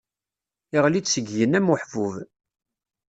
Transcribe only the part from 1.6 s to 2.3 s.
uḥbub.